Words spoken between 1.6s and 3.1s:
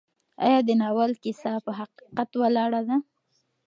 په حقیقت ولاړه ده؟